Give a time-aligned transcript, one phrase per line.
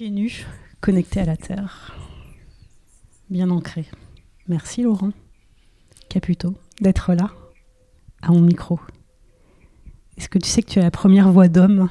[0.00, 0.46] Pieds nus,
[0.80, 1.94] connectés à la terre,
[3.28, 3.84] bien ancré.
[4.48, 5.10] Merci Laurent
[6.08, 7.30] Caputo d'être là,
[8.22, 8.80] à mon micro.
[10.16, 11.90] Est-ce que tu sais que tu es la première voix d'homme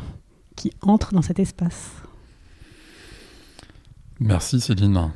[0.55, 1.91] qui entre dans cet espace?
[4.19, 5.11] Merci Céline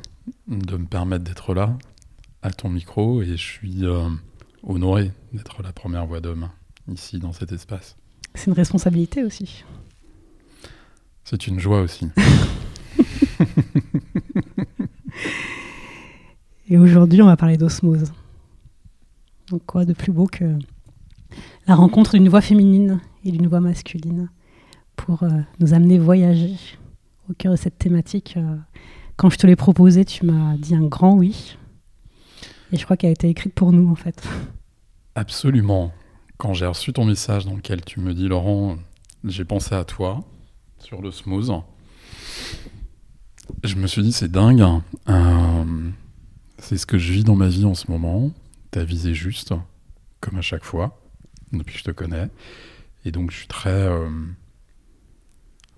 [0.46, 1.76] de me permettre d'être là,
[2.42, 4.08] à ton micro, et je suis euh,
[4.62, 6.48] honoré d'être la première voix d'homme
[6.86, 7.96] ici dans cet espace.
[8.36, 9.64] C'est une responsabilité aussi.
[11.24, 12.06] C'est une joie aussi.
[16.68, 18.12] Et aujourd'hui, on va parler d'osmose.
[19.50, 20.58] Donc quoi de plus beau que
[21.66, 24.30] la rencontre d'une voix féminine et d'une voix masculine
[24.96, 25.28] pour euh,
[25.60, 26.56] nous amener voyager
[27.28, 28.34] au cœur de cette thématique.
[28.36, 28.56] Euh,
[29.16, 31.56] quand je te l'ai proposée, tu m'as dit un grand oui.
[32.72, 34.26] Et je crois qu'elle a été écrite pour nous, en fait.
[35.14, 35.92] Absolument.
[36.38, 38.76] Quand j'ai reçu ton message dans lequel tu me dis, Laurent,
[39.22, 40.24] j'ai pensé à toi
[40.78, 41.52] sur l'osmose,
[43.62, 44.64] je me suis dit, c'est dingue.
[45.08, 45.90] Euh,
[46.58, 48.30] c'est ce que je vis dans ma vie en ce moment.
[48.70, 49.52] T'as visé juste,
[50.20, 51.00] comme à chaque fois,
[51.52, 52.28] depuis que je te connais.
[53.04, 54.08] Et donc, je suis très, euh,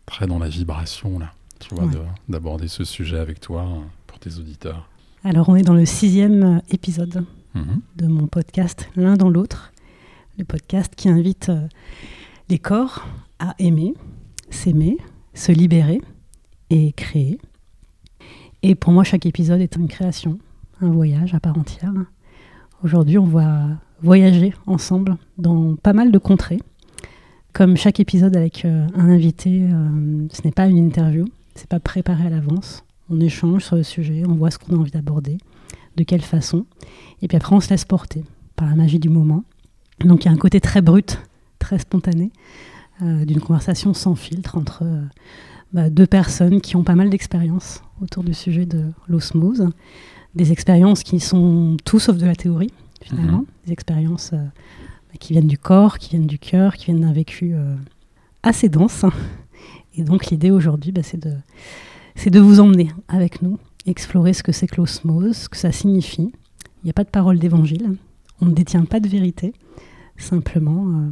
[0.06, 1.88] très dans la vibration, là, tu vois,
[2.28, 4.88] d'aborder ce sujet avec toi euh, pour tes auditeurs.
[5.24, 7.80] Alors, on est dans le sixième épisode mhm.
[7.96, 9.72] de mon podcast L'un dans l'autre.
[10.38, 11.66] Le podcast qui invite euh,
[12.48, 13.06] les corps
[13.38, 13.94] à aimer,
[14.50, 14.98] s'aimer,
[15.34, 16.00] se libérer
[16.70, 17.38] et créer.
[18.62, 20.38] Et pour moi, chaque épisode est une création,
[20.80, 21.92] un voyage à part entière.
[22.82, 23.68] Aujourd'hui, on va
[24.02, 26.60] voyager ensemble dans pas mal de contrées.
[27.52, 31.80] Comme chaque épisode avec euh, un invité, euh, ce n'est pas une interview, c'est pas
[31.80, 32.84] préparé à l'avance.
[33.08, 35.38] On échange sur le sujet, on voit ce qu'on a envie d'aborder,
[35.96, 36.66] de quelle façon,
[37.22, 38.24] et puis après on se laisse porter
[38.56, 39.44] par la magie du moment.
[40.00, 41.18] Donc il y a un côté très brut,
[41.58, 42.30] très spontané,
[43.00, 44.82] euh, d'une conversation sans filtre entre
[45.72, 49.68] bah, deux personnes qui ont pas mal d'expérience autour du sujet de l'osmose,
[50.34, 53.46] des expériences qui sont tout sauf de la théorie, finalement, mhm.
[53.66, 57.12] des expériences euh, bah, qui viennent du corps, qui viennent du cœur, qui viennent d'un
[57.12, 57.74] vécu euh,
[58.42, 59.04] assez dense.
[59.96, 61.34] Et donc l'idée aujourd'hui, bah, c'est de,
[62.30, 66.32] de vous emmener avec nous, explorer ce que c'est que l'osmose, ce que ça signifie.
[66.82, 67.96] Il n'y a pas de parole d'évangile,
[68.40, 69.54] on ne détient pas de vérité,
[70.18, 71.10] simplement euh,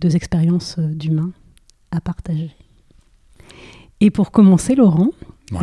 [0.00, 1.30] deux expériences d'humains
[1.90, 2.50] à partager.
[4.00, 5.10] Et pour commencer, Laurent,
[5.50, 5.58] j'ai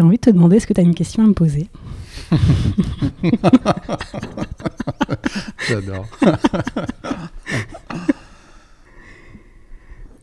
[0.00, 1.68] envie de te demander, est-ce que tu as une question à me poser?
[5.68, 6.06] J'adore.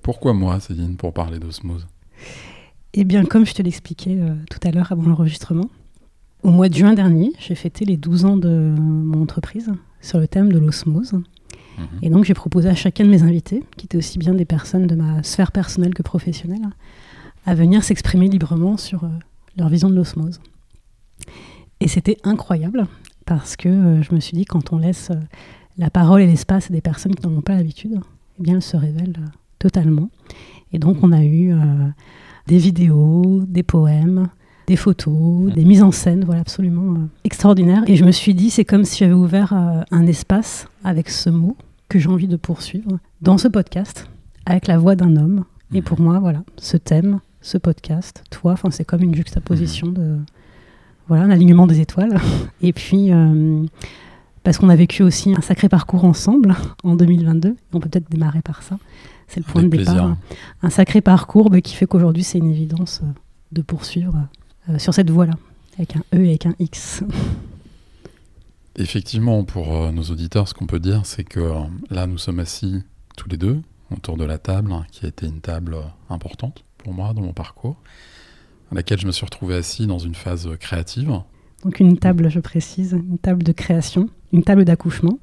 [0.01, 1.87] Pourquoi moi, Céline, pour parler d'osmose?
[2.93, 5.69] Eh bien, comme je te l'expliquais euh, tout à l'heure avant l'enregistrement,
[6.43, 10.27] au mois de juin dernier, j'ai fêté les 12 ans de mon entreprise sur le
[10.27, 11.13] thème de l'osmose.
[11.77, 11.85] Mhm.
[12.01, 14.87] Et donc, j'ai proposé à chacun de mes invités, qui étaient aussi bien des personnes
[14.87, 16.69] de ma sphère personnelle que professionnelle,
[17.45, 19.09] à venir s'exprimer librement sur euh,
[19.57, 20.39] leur vision de l'osmose.
[21.79, 22.87] Et c'était incroyable
[23.25, 25.19] parce que euh, je me suis dit, quand on laisse euh,
[25.77, 27.99] la parole et l'espace à des personnes qui n'en ont pas l'habitude,
[28.39, 29.19] eh bien, elles se révèlent
[29.59, 30.09] totalement.
[30.71, 31.53] Et donc, on a eu
[32.47, 34.27] des vidéos, des poèmes,
[34.67, 37.83] des photos, des mises en scène, voilà, absolument extraordinaires.
[37.87, 41.57] Et je me suis dit, c'est comme si j'avais ouvert un espace avec ce mot
[41.89, 44.09] que j'ai envie de poursuivre dans ce podcast,
[44.45, 45.45] avec la voix d'un homme.
[45.73, 50.17] Et pour moi, voilà, ce thème, ce podcast, toi, enfin, c'est comme une juxtaposition de
[51.07, 52.19] voilà, un alignement des étoiles.
[52.61, 53.63] Et puis, euh,
[54.43, 58.41] parce qu'on a vécu aussi un sacré parcours ensemble en 2022, on peut peut-être démarrer
[58.41, 58.77] par ça.
[59.27, 60.15] C'est le point de départ.
[60.61, 63.07] Un sacré parcours bah, qui fait qu'aujourd'hui, c'est une évidence euh,
[63.51, 64.42] de poursuivre euh,
[64.77, 65.33] sur cette voie-là,
[65.77, 67.03] avec un E et avec un X.
[68.75, 71.53] Effectivement, pour nos auditeurs, ce qu'on peut dire, c'est que
[71.89, 72.81] là, nous sommes assis
[73.17, 75.77] tous les deux autour de la table, qui a été une table
[76.09, 77.77] importante pour moi dans mon parcours
[78.73, 81.21] à laquelle je me suis retrouvé assis dans une phase créative.
[81.63, 85.19] Donc une table, je précise, une table de création, une table d'accouchement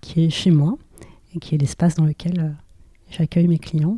[0.00, 0.76] qui est chez moi
[1.34, 2.50] et qui est l'espace dans lequel euh,
[3.10, 3.96] j'accueille mes clients.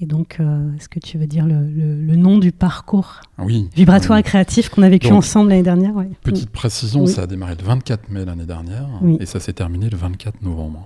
[0.00, 4.22] Et donc, euh, est-ce que tu veux dire le, nom du parcours oui, vibratoire et
[4.22, 8.24] créatif qu'on a vécu ensemble l'année dernière Petite précision, ça a démarré le 24 mai
[8.24, 8.88] l'année dernière
[9.18, 10.84] et ça s'est terminé le 24 novembre.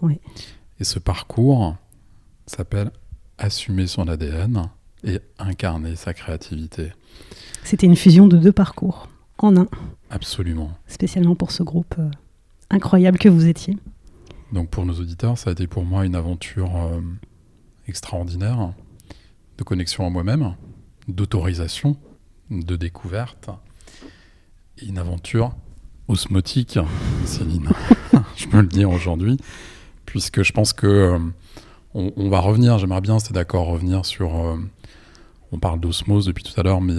[0.79, 1.77] Et ce parcours
[2.47, 2.91] s'appelle
[3.39, 4.69] Assumer son ADN
[5.03, 6.93] et incarner sa créativité.
[7.65, 9.09] C'était une fusion de deux parcours
[9.39, 9.67] en un.
[10.11, 10.71] Absolument.
[10.87, 12.11] Spécialement pour ce groupe euh,
[12.69, 13.77] incroyable que vous étiez.
[14.53, 17.01] Donc pour nos auditeurs, ça a été pour moi une aventure euh,
[17.89, 18.73] extraordinaire
[19.61, 20.55] de connexion à moi-même,
[21.07, 21.97] d'autorisation,
[22.51, 23.51] de découverte,
[24.79, 25.53] et une aventure
[26.09, 26.79] osmotique,
[27.27, 27.69] Céline.
[28.37, 29.37] je peux le dire aujourd'hui,
[30.07, 31.19] puisque je pense que euh,
[31.93, 32.79] on, va revenir.
[32.79, 34.33] J'aimerais bien, c'est d'accord, revenir sur
[35.53, 36.95] On parle d'osmose depuis tout à l'heure, mais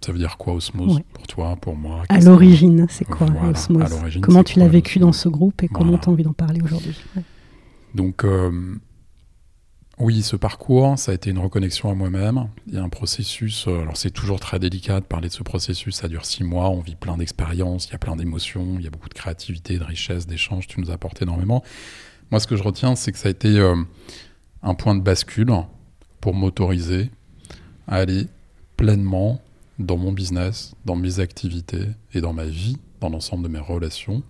[0.00, 4.00] ça veut dire quoi osmose pour toi, pour moi À l'origine, c'est quoi osmose?
[4.22, 6.96] Comment tu l'as vécu dans ce groupe et comment tu as envie d'en parler aujourd'hui?
[7.94, 8.24] Donc,
[9.98, 12.48] oui, ce parcours, ça a été une reconnexion à moi-même.
[12.66, 15.42] Il y a un processus, euh, alors c'est toujours très délicat de parler de ce
[15.42, 18.84] processus, ça dure six mois, on vit plein d'expériences, il y a plein d'émotions, il
[18.84, 21.62] y a beaucoup de créativité, de richesse, d'échanges, tu nous apportes énormément.
[22.30, 23.76] Moi, ce que je retiens, c'est que ça a été euh,
[24.62, 25.52] un point de bascule
[26.20, 27.10] pour m'autoriser
[27.86, 28.28] à aller
[28.78, 29.42] pleinement
[29.78, 34.22] dans mon business, dans mes activités et dans ma vie, dans l'ensemble de mes relations,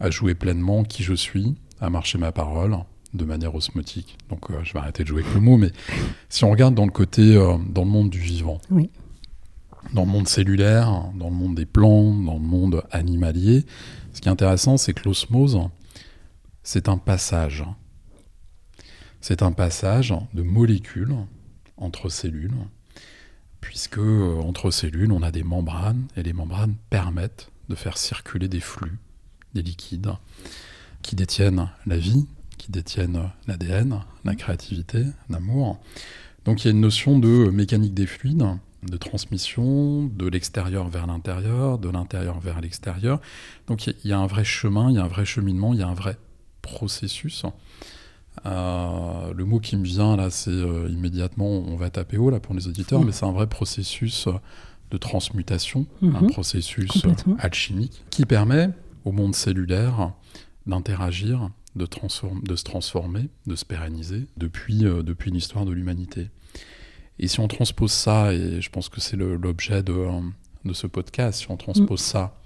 [0.00, 2.78] à jouer pleinement qui je suis, à marcher ma parole,
[3.14, 4.18] de manière osmotique.
[4.28, 5.70] Donc euh, je vais arrêter de jouer avec le mot, mais
[6.28, 8.60] si on regarde dans le côté, euh, dans le monde du vivant,
[9.92, 13.64] dans le monde cellulaire, dans le monde des plantes, dans le monde animalier,
[14.12, 15.60] ce qui est intéressant, c'est que l'osmose,
[16.62, 17.64] c'est un passage.
[19.20, 21.14] C'est un passage de molécules
[21.76, 22.54] entre cellules,
[23.60, 28.48] puisque euh, entre cellules, on a des membranes, et les membranes permettent de faire circuler
[28.48, 28.98] des flux,
[29.54, 30.12] des liquides,
[31.02, 32.26] qui détiennent la vie,
[32.64, 35.78] qui détiennent l'ADN, la créativité, l'amour.
[36.46, 38.46] Donc il y a une notion de mécanique des fluides,
[38.82, 43.20] de transmission de l'extérieur vers l'intérieur, de l'intérieur vers l'extérieur.
[43.66, 45.82] Donc il y, a un vrai chemin, il y a un vrai cheminement, il y
[45.82, 46.16] a un vrai
[46.62, 47.44] processus.
[48.46, 52.40] Euh, le mot qui me vient là, c'est euh, immédiatement, on va taper haut là
[52.40, 54.26] pour les auditeurs, mais c'est un vrai processus
[54.90, 56.30] de transmutation, un mhm.
[56.30, 57.04] processus
[57.38, 58.70] alchimique qui permet
[59.04, 60.12] au monde cellulaire
[60.66, 66.30] d'interagir de, de se transformer, de se pérenniser depuis, euh, depuis l'histoire de l'humanité.
[67.18, 70.06] Et si on transpose ça, et je pense que c'est l'objet de,
[70.64, 72.04] de, ce podcast, si on transpose mm.
[72.04, 72.40] ça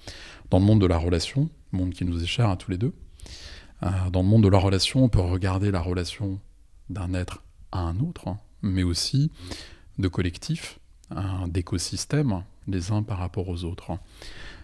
[0.50, 2.92] dans le monde de la relation, monde qui nous est cher à tous les deux,
[3.82, 6.40] euh, dans le monde de la relation, on peut regarder la relation
[6.90, 9.30] d'un être à un autre, mais aussi
[9.98, 10.78] de collectifs,
[11.46, 13.98] d'écosystèmes, les uns par rapport aux autres.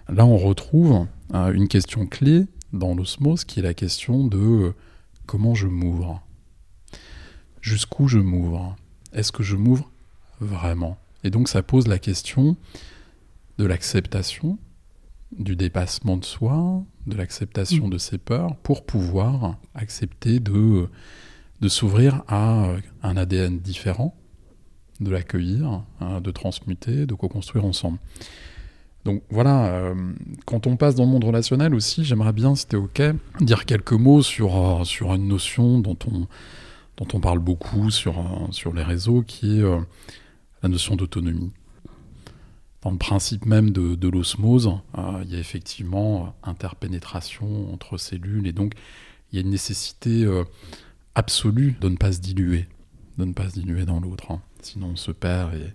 [0.09, 4.75] Là, on retrouve euh, une question clé dans l'osmose, qui est la question de euh,
[5.27, 6.23] comment je m'ouvre?
[7.61, 8.77] Jusqu'où je m'ouvre?
[9.13, 9.91] Est-ce que je m'ouvre
[10.41, 10.99] vraiment?
[11.23, 12.57] Et donc ça pose la question
[13.59, 14.59] de l'acceptation,
[15.39, 17.91] du dépassement de soi, de l'acceptation mm.
[17.91, 20.89] de ses peurs, pour pouvoir accepter de,
[21.61, 24.15] de s'ouvrir à euh, un ADN différent,
[25.01, 27.99] de l'accueillir, hein, de transmuter, de co-construire ensemble.
[29.05, 29.95] Donc voilà, euh,
[30.47, 33.03] quand on passe dans le monde relationnel aussi, j'aimerais bien, si c'était OK,
[33.41, 36.27] dire quelques mots sur, euh, sur une notion dont on,
[36.97, 39.65] dont on parle beaucoup sur, euh, sur les réseaux, qui est
[40.63, 41.53] la notion d'autonomie.
[42.81, 44.71] Dans le principe même de, de l'osmose,
[45.23, 48.75] il y a effectivement interpénétration entre cellules, et donc
[49.33, 50.27] il y a une nécessité
[51.15, 52.67] absolue de ne pas se diluer,
[53.19, 54.31] de ne pas se diluer dans l'autre.
[54.31, 54.41] Hein.
[54.61, 55.73] Sinon on se perd et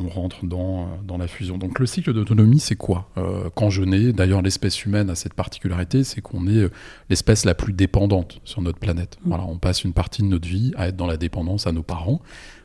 [0.00, 1.58] on rentre dans, euh, dans, la fusion.
[1.58, 5.34] Donc le cycle d'autonomie, c'est quoi euh, Quand je nais, d'ailleurs l'espèce humaine a cette
[5.34, 6.70] particularité, c'est qu'on est, euh,
[7.10, 9.18] l'espèce la plus dépendante sur notre planète.
[9.22, 9.28] Mm.
[9.28, 11.82] Voilà, on passe une partie de notre vie à être dans la dépendance à nos
[11.82, 12.20] parents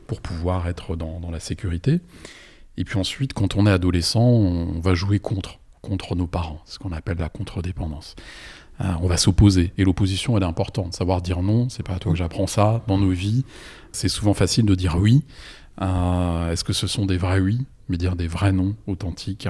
[0.08, 2.00] pour pouvoir être dans, dans la sécurité.
[2.78, 6.80] Et puis ensuite, quand on est adolescent, on va jouer contre, contre nos parents, ce
[6.80, 8.16] qu'on appelle la contre-dépendance.
[8.80, 9.74] on va s'opposer.
[9.78, 10.94] Et l'opposition, elle est importante.
[10.94, 12.82] Savoir dire non, c'est pas à toi que j'apprends ça.
[12.88, 13.44] Dans nos vies,
[13.92, 15.24] c'est souvent facile de dire oui.
[15.82, 19.48] Euh, est-ce que ce sont des vrais oui, mais dire des vrais non authentiques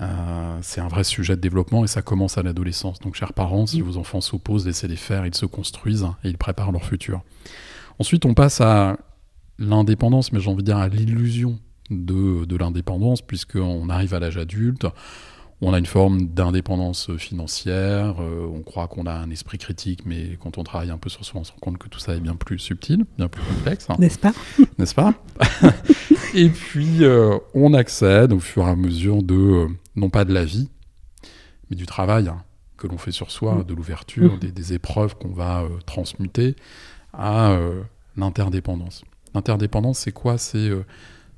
[0.00, 2.98] euh, C'est un vrai sujet de développement et ça commence à l'adolescence.
[3.00, 3.84] Donc, chers parents, si mm.
[3.84, 7.22] vos enfants s'opposent, laissez-les faire, ils se construisent et ils préparent leur futur.
[7.98, 8.96] Ensuite, on passe à
[9.58, 11.58] l'indépendance, mais j'ai envie de dire à l'illusion
[11.90, 14.86] de, de l'indépendance, puisqu'on arrive à l'âge adulte
[15.64, 20.36] on a une forme d'indépendance financière, euh, on croit qu'on a un esprit critique, mais
[20.40, 22.20] quand on travaille un peu sur soi, on se rend compte que tout ça est
[22.20, 23.86] bien plus subtil, bien plus complexe.
[23.88, 23.94] Hein.
[24.00, 24.32] N'est-ce pas?
[24.78, 25.14] N'est-ce pas?
[26.34, 30.34] Et puis, euh, on accède au fur et à mesure de, euh, non pas de
[30.34, 30.68] la vie,
[31.70, 32.42] mais du travail hein,
[32.76, 33.64] que l'on fait sur soi, mm.
[33.64, 34.38] de l'ouverture, mm.
[34.40, 36.56] des, des, épreuves qu'on va transmuter,
[37.12, 37.56] à
[38.16, 39.04] l'interdépendance.
[39.32, 40.38] L'interdépendance, c'est quoi?
[40.38, 40.70] C'est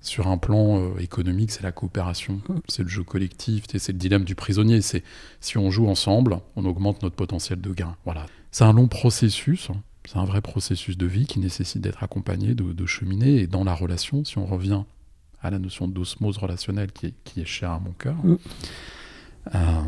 [0.06, 4.24] sur un plan euh, économique, c'est la coopération, c'est le jeu collectif, c'est le dilemme
[4.24, 4.82] du prisonnier.
[4.82, 5.02] C'est
[5.40, 7.96] si on joue ensemble, on augmente notre potentiel de gain.
[8.04, 8.26] Voilà.
[8.50, 9.82] C'est un long processus, hein.
[10.04, 13.36] c'est un vrai processus de vie qui nécessite d'être accompagné, de, cheminer.
[13.36, 14.82] Et dans la relation, si on revient
[15.40, 18.38] à la notion d'osmose relationnelle qui est, qui est, chère à mon cœur, mm.
[19.54, 19.82] euh,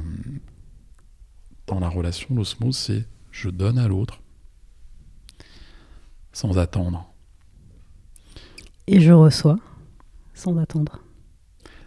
[1.67, 4.21] dans la relation, l'osmose, c'est je donne à l'autre
[6.33, 7.07] sans attendre.
[8.87, 9.59] Et je reçois
[10.37, 11.01] sans attendre.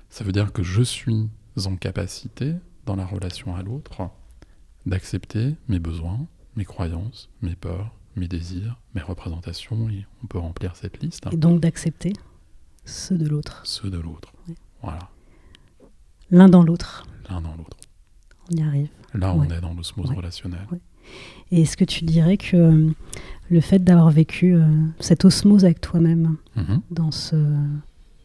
[0.10, 1.30] Ça veut dire que je suis
[1.66, 4.10] en capacité, dans la relation à l'autre,
[4.86, 10.76] d'accepter mes besoins, mes croyances, mes peurs, mes désirs, mes représentations, et on peut remplir
[10.76, 11.26] cette liste.
[11.32, 12.12] Et donc d'accepter
[12.86, 13.62] ceux de l'autre.
[13.66, 14.34] Ceux de l'autre.
[14.82, 15.10] Voilà.
[16.32, 17.06] L'un dans l'autre.
[17.30, 17.78] L'un dans l'autre.
[18.52, 18.90] On y arrive.
[19.14, 20.68] Là, on est dans l'osmose relationnelle.
[21.52, 22.90] Et est-ce que tu dirais que euh,
[23.50, 24.68] le fait d'avoir vécu euh,
[25.00, 26.82] cette osmose avec toi-même Mhm.
[26.92, 27.36] dans ce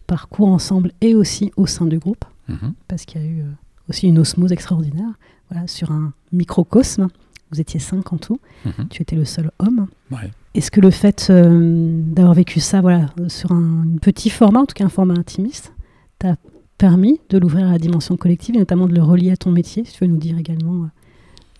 [0.06, 2.74] parcours ensemble et aussi au sein du groupe, Mhm.
[2.88, 3.46] parce qu'il y a eu euh,
[3.88, 5.08] aussi une osmose extraordinaire,
[5.50, 7.08] voilà, sur un microcosme,
[7.50, 8.88] vous étiez cinq en tout, Mhm.
[8.90, 9.86] tu étais le seul homme.
[10.10, 10.30] Ouais.
[10.54, 14.74] Est-ce que le fait euh, d'avoir vécu ça voilà, sur un, petit format, en tout
[14.74, 15.72] cas un format intimiste,
[16.18, 16.36] t'a
[16.78, 19.84] permis de l'ouvrir à la dimension collective et notamment de le relier à ton métier?
[19.84, 20.86] Si tu veux nous dire également euh,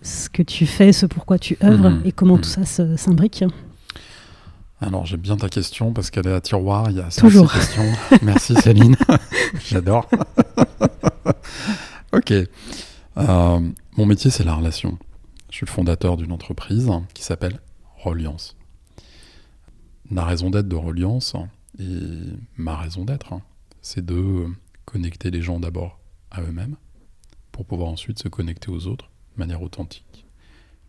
[0.01, 2.01] ce que tu fais, ce pourquoi tu œuvres Mhm.
[2.05, 2.63] et comment tout ça
[2.97, 3.43] s'imbrique.
[4.85, 6.91] Alors, j'aime bien ta question parce qu'elle est à tiroir.
[6.91, 7.51] Il y a Toujours.
[7.51, 7.91] questions.
[8.21, 8.95] Merci Céline.
[9.67, 10.07] J'adore.
[12.13, 12.31] ok.
[13.17, 14.99] Euh, mon métier, c'est la relation.
[15.49, 17.61] Je suis le fondateur d'une entreprise qui s'appelle
[17.97, 18.55] Reliance.
[20.11, 21.35] La raison d'être de Reliance
[21.79, 22.01] et
[22.55, 23.41] ma raison d'être, hein,
[23.81, 24.45] c'est de
[24.85, 25.97] connecter les gens d'abord
[26.29, 26.75] à eux-mêmes
[27.51, 30.27] pour pouvoir ensuite se connecter aux autres de manière authentique,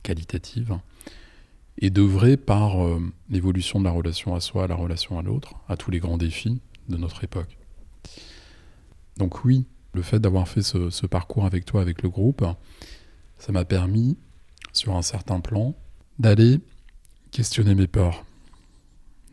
[0.03, 0.79] qualitative
[1.79, 5.55] et d'œuvrer par euh, l'évolution de la relation à soi, à la relation à l'autre,
[5.69, 7.59] à tous les grands défis de notre époque.
[9.19, 12.45] Donc oui, le fait d'avoir fait ce, ce parcours avec toi, avec le groupe,
[13.39, 14.17] ça m'a permis,
[14.73, 15.75] sur un certain plan,
[16.19, 16.61] d'aller
[17.31, 18.25] questionner mes peurs.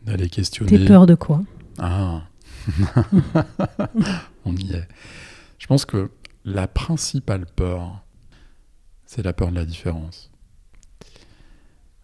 [0.04, 0.78] D'aller questionner...
[0.78, 1.42] Tes peurs de quoi?
[1.78, 2.22] Ah
[4.44, 4.88] On y est.
[5.58, 6.10] Je pense que
[6.44, 8.04] la principale peur,
[9.06, 10.30] c'est la peur de la différence.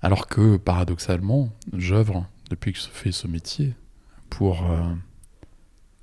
[0.02, 3.75] Alors que, paradoxalement, j'œuvre depuis que je fais ce métier
[4.30, 4.83] pour euh,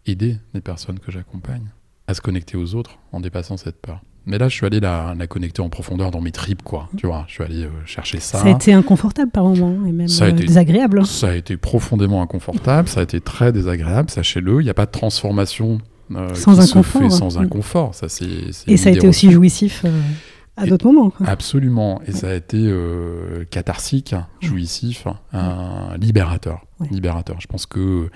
[0.06, 1.68] aider les personnes que j'accompagne
[2.08, 4.02] à se connecter aux autres en dépassant cette peur.
[4.26, 6.90] Mais là, je suis allé la, la connecter en profondeur dans mes tripes, quoi.
[6.98, 8.40] Tu vois, je suis allé euh, chercher ça.
[8.40, 11.06] Ça a été inconfortable par moments et même Ça a euh, été- désagréable.
[11.06, 14.62] Ça a été profondément inconfortable, ça a été très désagréable, sachez-le.
[14.62, 15.78] Il n'y a pas de transformation
[16.12, 17.10] euh, Sans qui se inconfort, fait hein.
[17.10, 17.96] sans inconfort.
[17.96, 18.26] Ça, c'est,
[18.68, 19.86] Et ça a été aussi jouissif
[20.58, 21.12] à d'autres moments.
[21.12, 21.28] quoi.
[21.28, 22.02] Absolument.
[22.08, 26.66] Et ça a été euh, catharsique, jouissif, un libérateur.
[26.80, 26.88] Ouais.
[26.92, 27.40] Libérateur.
[27.40, 28.10] Je pense que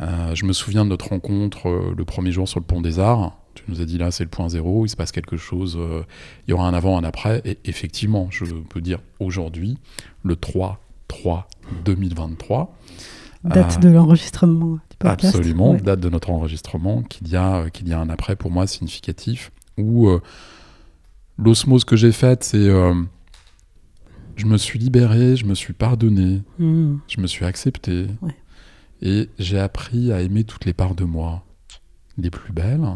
[0.00, 2.98] euh, je me souviens de notre rencontre euh, le premier jour sur le pont des
[2.98, 3.36] Arts.
[3.54, 6.02] Tu nous as dit là, c'est le point zéro, il se passe quelque chose, euh,
[6.46, 7.42] il y aura un avant, un après.
[7.44, 9.76] Et effectivement, je peux dire aujourd'hui,
[10.22, 12.68] le 3-3-2023,
[13.42, 15.34] Date de l'enregistrement du podcast.
[15.34, 18.66] Absolument, date de notre enregistrement, qu'il y, a, qu'il y a un après pour moi
[18.66, 20.10] significatif, où
[21.42, 22.94] l'osmose que j'ai faite, c'est euh,
[24.36, 26.96] je me suis libéré, je me suis pardonné, Mm.
[27.08, 28.34] je me suis accepté, Ouais.
[29.02, 31.44] et j'ai appris à aimer toutes les parts de moi,
[32.18, 32.86] les plus belles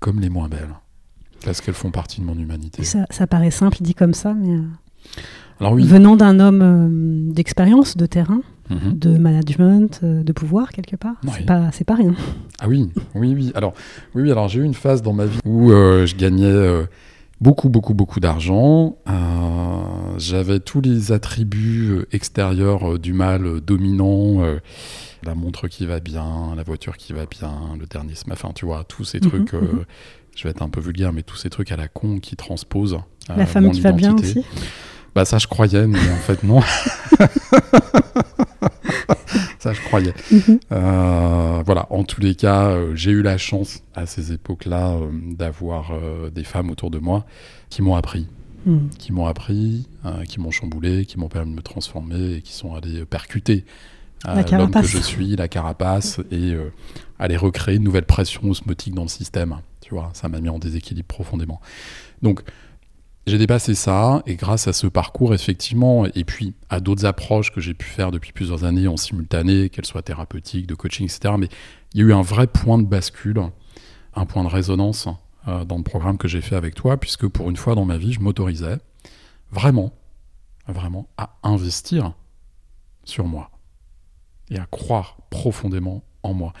[0.00, 0.74] comme les moins belles,
[1.44, 2.84] parce qu'elles font partie de mon humanité.
[2.84, 4.62] Ça, ça paraît simple dit comme ça, mais euh,
[5.60, 8.96] Alors oui, venant d'un homme euh, d'expérience, de terrain, mhm.
[8.98, 12.14] de management, de pouvoir quelque part, c'est pas, c'est pas rien.
[12.60, 13.52] Ah oui, oui, oui.
[13.54, 13.74] Alors,
[14.14, 16.86] oui, oui, alors j'ai eu une phase dans ma vie où je gagnais
[17.40, 18.96] beaucoup, beaucoup, beaucoup d'argent.
[19.08, 19.12] Euh,
[20.18, 24.42] J'avais tous les attributs euh, extérieurs euh, du mal dominant.
[24.44, 24.58] euh,
[25.24, 28.84] la montre qui va bien, la voiture qui va bien, le dernier enfin tu vois,
[28.84, 29.84] tous ces Mhm, trucs, euh, mhm.
[30.36, 32.98] je vais être un peu vulgaire, mais tous ces trucs à la con qui transposent.
[33.36, 34.44] La femme mon qui va bien aussi.
[35.16, 36.60] Bah ça je croyais, mais en fait non.
[39.68, 40.14] ça je croyais.
[40.30, 40.60] Mhm.
[40.72, 45.08] Euh, voilà, en tous les cas, euh, j'ai eu la chance à ces époques-là euh,
[45.34, 45.92] d'avoir
[46.32, 47.24] des femmes autour de moi
[47.70, 48.26] qui m'ont appris,
[48.66, 48.88] Mm.
[48.98, 49.86] qui m'ont appris,
[50.28, 53.64] qui m'ont chamboulé, qui m'ont permis de me transformer et qui sont allés percuter
[54.26, 54.86] l'homme que carapace.
[54.86, 56.72] je suis, la carapace, et euh,
[57.18, 59.56] aller recréer une nouvelle pression osmotique dans le système.
[59.80, 61.60] Tu vois, ça m'a mis en déséquilibre profondément.
[62.22, 62.42] Donc,
[63.28, 67.60] j'ai dépassé ça, et grâce à ce parcours, effectivement, et puis à d'autres approches que
[67.60, 71.48] j'ai pu faire depuis plusieurs années en simultané, qu'elles soient thérapeutiques, de coaching, etc., mais
[71.94, 73.40] il y a eu un vrai point de bascule,
[74.14, 75.08] un point de résonance
[75.46, 77.98] euh, dans le programme que j'ai fait avec toi, puisque pour une fois dans ma
[77.98, 78.78] vie, je m'autorisais
[79.50, 79.92] vraiment,
[80.66, 82.12] vraiment à investir
[83.04, 83.50] sur moi
[84.50, 86.52] et à croire profondément en moi.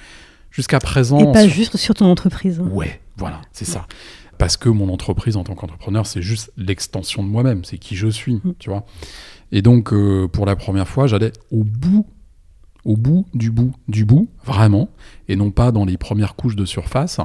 [0.50, 2.58] Jusqu'à présent, Et pas sur- juste sur ton entreprise.
[2.60, 2.68] hein.
[2.70, 3.86] Ouais, voilà, c'est ça.
[4.38, 8.08] Parce que mon entreprise en tant qu'entrepreneur, c'est juste l'extension de moi-même, c'est qui je
[8.08, 8.54] suis, Mm.
[8.58, 8.86] tu vois.
[9.52, 12.06] Et donc, euh, pour la première fois, j'allais au bout,
[12.84, 14.88] au bout du bout du bout, vraiment,
[15.28, 17.18] et non pas dans les premières couches de surface,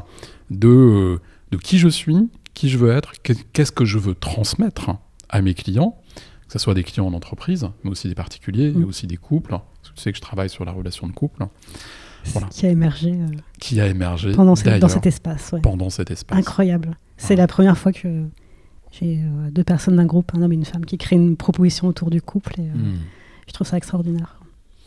[0.50, 1.20] de, euh,
[1.52, 4.92] de qui je suis, qui je veux être, que- qu'est-ce que je veux transmettre
[5.30, 5.98] à mes clients,
[6.48, 8.82] que ce soit des clients en entreprise, mais aussi des particuliers, Mm.
[8.82, 9.52] et aussi des couples.
[9.52, 11.46] Parce que tu sais que je travaille sur la relation de couple,
[12.26, 12.48] Voilà.
[12.48, 13.28] Qui a émergé euh,
[13.60, 15.52] qui a émergé pendant dans cet espace.
[15.52, 15.62] ouais.
[15.62, 16.38] pendant cet espace.
[16.38, 16.98] Incroyable.
[17.18, 18.26] C'est la première fois que
[18.92, 21.88] j'ai euh, deux personnes d'un groupe, un homme et une femme, qui créent une proposition
[21.88, 22.60] autour du couple.
[22.60, 22.98] Et, euh, Mm.
[23.48, 24.40] Je trouve ça extraordinaire.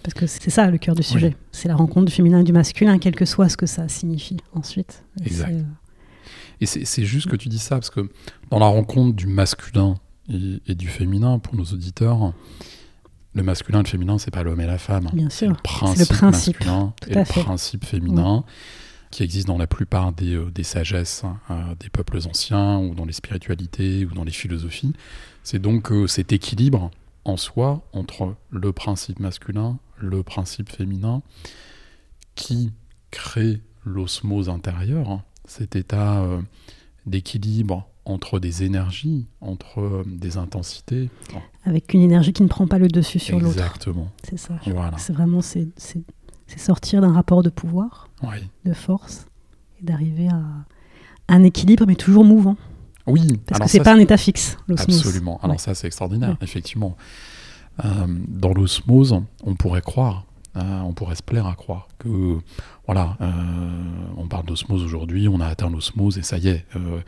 [0.02, 1.36] Parce que c'est ça le cœur du sujet.
[1.52, 4.38] C'est la rencontre du féminin et du masculin, quel que soit ce que ça signifie
[4.54, 5.04] ensuite.
[5.24, 5.64] exact.
[6.60, 8.08] Et c'est juste que tu dis ça, parce que
[8.50, 9.96] dans la rencontre du masculin
[10.30, 12.32] et, du féminin, pour nos auditeurs,
[13.36, 15.10] le masculin et le féminin, c'est pas l'homme et la femme.
[15.12, 15.50] Bien sûr.
[15.50, 18.44] Le principe, le principe masculin et le principe féminin.
[19.10, 23.04] qui existe dans la plupart des, euh, des sagesses hein, des peuples anciens ou dans
[23.04, 24.94] les spiritualités ou dans les philosophies.
[25.44, 26.90] C'est donc euh, cet équilibre
[27.24, 31.22] en soi entre le principe masculin, le principe féminin,
[32.34, 32.72] qui
[33.10, 36.40] crée l'osmose intérieure, hein, cet état euh,
[37.06, 41.10] d'équilibre entre des énergies, entre euh, des intensités.
[41.64, 43.58] Avec une énergie qui ne prend pas le dessus sur l'autre.
[43.58, 44.10] Exactement.
[44.22, 44.54] C'est ça.
[44.96, 45.68] C'est vraiment c'est,
[46.56, 48.08] sortir d'un rapport de pouvoir,
[48.64, 49.26] de force,
[49.80, 50.40] et d'arriver à
[51.28, 52.56] un équilibre, mais toujours mouvant.
[53.06, 53.38] Oui.
[53.46, 54.98] Parce que c'est pas un état fixe, l'osmose.
[54.98, 55.40] Absolument.
[55.42, 56.96] Alors ça, c'est extraordinaire, effectivement.
[57.84, 60.24] Euh, dans l'osmose, on pourrait croire,
[60.56, 62.38] hein, on pourrait se plaire à croire que,
[62.86, 63.30] voilà, euh,
[64.16, 67.00] on parle d'osmose aujourd'hui, on a atteint l'osmose et ça y est, euh,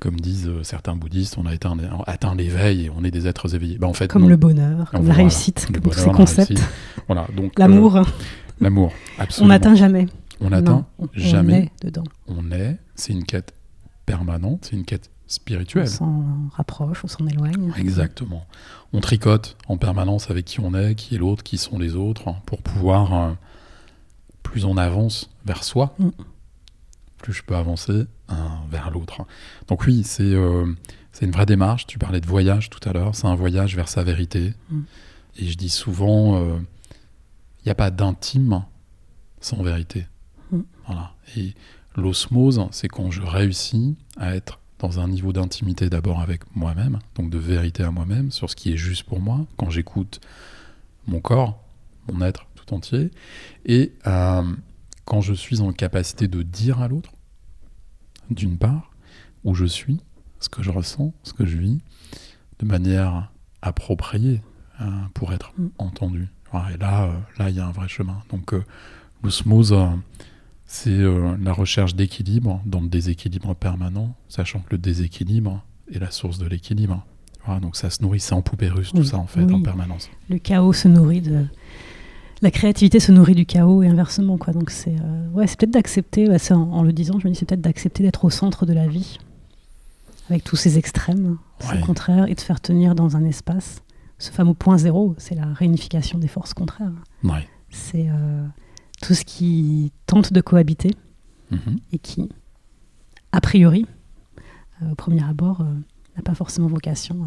[0.00, 3.78] comme disent certains bouddhistes, on a atteint, atteint l'éveil et on est des êtres éveillés.
[3.78, 6.60] Ben, en fait, comme le bonheur, comme la réussite, bonheur, ces concepts.
[7.06, 8.00] Voilà, donc l'amour.
[8.60, 9.46] l'amour, absolument.
[9.46, 10.06] On n'atteint jamais.
[10.40, 11.70] On n'atteint jamais.
[11.82, 12.04] On est dedans.
[12.26, 13.54] On est, c'est une quête
[14.06, 15.84] permanente, c'est une quête spirituelle.
[15.84, 17.72] On s'en rapproche, on s'en éloigne.
[17.76, 18.46] Exactement.
[18.92, 22.28] On tricote en permanence avec qui on est, qui est l'autre, qui sont les autres,
[22.28, 23.32] hein, pour pouvoir, euh,
[24.42, 26.10] plus on avance vers soi, mm.
[27.18, 29.22] plus je peux avancer hein, vers l'autre.
[29.68, 30.66] Donc oui, euh,
[31.12, 31.86] c'est une vraie démarche.
[31.86, 34.54] Tu parlais de voyage tout à l'heure, c'est un voyage vers sa vérité.
[34.70, 34.80] Mm.
[35.36, 36.58] Et je dis souvent, il euh,
[37.66, 38.64] n'y a pas d'intime
[39.40, 40.06] sans vérité.
[40.52, 40.60] Mm.
[40.86, 41.14] Voilà.
[41.36, 41.54] Et
[41.96, 47.30] l'osmose, c'est quand je réussis à être dans un niveau d'intimité d'abord avec moi-même, donc
[47.30, 50.20] de vérité à moi-même sur ce qui est juste pour moi, quand j'écoute
[51.06, 51.58] mon corps,
[52.12, 53.10] mon être tout entier,
[53.64, 54.42] et euh,
[55.06, 57.12] quand je suis en capacité de dire à l'autre,
[58.28, 58.90] d'une part,
[59.42, 60.00] où je suis,
[60.38, 61.80] ce que je ressens, ce que je vis,
[62.58, 64.42] de manière appropriée
[64.80, 65.68] hein, pour être mm.
[65.78, 66.28] entendu.
[66.74, 68.22] et là, euh, là, il y a un vrai chemin.
[68.28, 68.62] Donc, euh,
[69.22, 69.74] l'osmose
[70.66, 76.10] c'est euh, la recherche d'équilibre dans le déséquilibre permanent, sachant que le déséquilibre est la
[76.10, 77.04] source de l'équilibre.
[77.60, 80.10] donc ça se nourrit, c'est en poupée russe tout ça en fait, en permanence.
[80.28, 81.44] Le chaos se nourrit de...
[82.42, 84.36] La créativité se nourrit du chaos et inversement.
[84.36, 84.52] Quoi.
[84.52, 87.62] Donc c'est euh, ouais, peut-être d'accepter, bah, en, le disant, je me dis c'est peut-être
[87.62, 89.18] d'accepter d'être au centre de la vie,
[90.28, 91.38] avec tous ces extrêmes,
[91.70, 91.80] ouais.
[91.80, 93.82] contraires, et de faire tenir dans un espace
[94.18, 96.92] ce fameux point zéro, c'est la réunification des forces contraires.
[97.70, 98.08] C'est...
[98.08, 98.46] Euh,
[99.04, 100.92] tout ce qui tente de cohabiter
[101.50, 101.78] mhm.
[101.92, 102.30] et qui,
[103.32, 103.84] a priori,
[104.82, 105.64] euh, au premier abord, euh,
[106.16, 107.26] n'a pas forcément vocation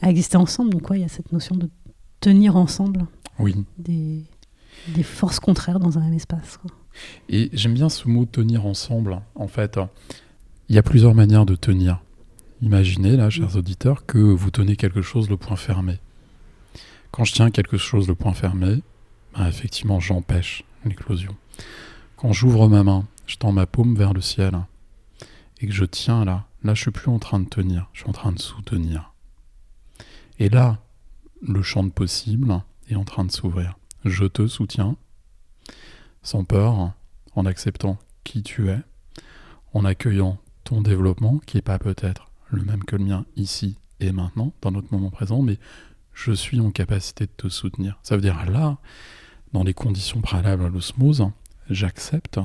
[0.00, 0.70] à, exister ensemble.
[0.70, 1.68] Donc, il y a cette notion de
[2.20, 3.06] tenir ensemble
[3.38, 3.54] oui.
[3.76, 4.24] des,
[4.94, 6.58] des, forces contraires dans un même espace.
[7.28, 9.20] Et j'aime bien ce mot tenir ensemble.
[9.34, 9.78] En fait,
[10.70, 12.02] il y a plusieurs manières de tenir.
[12.62, 15.98] Imaginez, là, chers auditeurs, que vous tenez quelque chose le point fermé.
[17.10, 18.82] Quand je tiens quelque chose le point fermé,
[19.36, 21.36] ben, effectivement, j'empêche l'éclosion.
[22.16, 24.58] Quand j'ouvre ma main, je tends ma paume vers le ciel
[25.60, 28.08] et que je tiens là, là je suis plus en train de tenir, je suis
[28.08, 29.12] en train de soutenir.
[30.38, 30.78] Et là,
[31.42, 33.76] le champ de possible est en train de s'ouvrir.
[34.04, 34.96] Je te soutiens,
[36.22, 36.92] sans peur,
[37.34, 38.80] en acceptant qui tu es,
[39.72, 44.12] en accueillant ton développement, qui n'est pas peut-être le même que le mien ici et
[44.12, 45.58] maintenant, dans notre moment présent, mais
[46.12, 47.98] je suis en capacité de te soutenir.
[48.02, 48.78] Ça veut dire là,
[49.56, 51.26] dans les conditions préalables à l'osmose,
[51.70, 52.38] j'accepte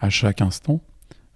[0.00, 0.80] à chaque instant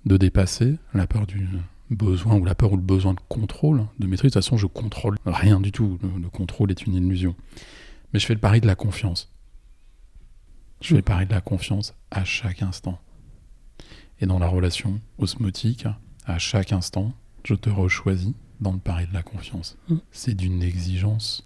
[0.05, 1.49] de dépasser la peur du
[1.91, 4.31] besoin ou la peur ou le besoin de contrôle, de maîtrise.
[4.31, 5.99] De toute façon, je contrôle rien du tout.
[6.03, 7.35] Le, contrôle est une illusion.
[8.13, 9.33] Mais je fais le pari de la confiance.
[10.81, 13.01] Je fais le pari de la confiance à chaque instant.
[14.21, 15.85] Et dans la relation osmotique,
[16.27, 17.13] à chaque instant,
[17.43, 19.77] je te rechoisis dans le pari de la confiance.
[19.89, 19.97] Mm.
[20.13, 21.45] C'est d'une exigence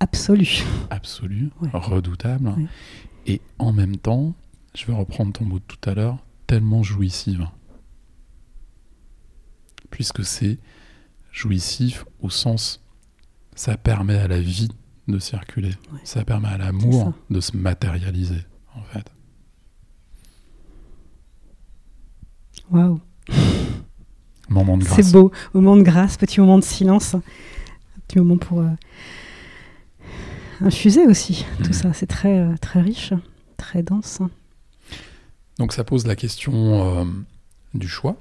[0.00, 0.64] Absolue.
[0.90, 2.54] Absolue, redoutable.
[3.26, 4.34] Et en même temps,
[4.74, 7.46] je vais reprendre ton mot de tout à l'heure, tellement jouissive.
[9.90, 10.58] Puisque c'est
[11.32, 12.82] jouissif au sens,
[13.54, 14.68] ça permet à la vie
[15.08, 15.74] de circuler.
[16.04, 19.10] Ça permet à l'amour de se matérialiser, en fait.
[22.70, 23.00] Waouh.
[24.48, 25.00] Moment de grâce.
[25.00, 25.32] C'est beau.
[25.54, 27.16] Moment de grâce, petit moment de silence.
[28.06, 28.60] Petit moment pour.
[28.60, 28.70] Euh,
[30.60, 31.92] infusé aussi, tout ça.
[31.92, 33.12] C'est très, euh, très riche,
[33.56, 34.20] très dense.
[35.58, 37.04] Donc ça pose la question euh,
[37.74, 38.16] du choix.